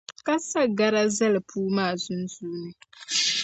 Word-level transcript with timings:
ka 0.25 0.35
sa 0.49 0.61
gara 0.77 1.03
zali 1.15 1.39
puu 1.49 1.67
maa 1.75 1.93
sunsuuni. 2.03 2.71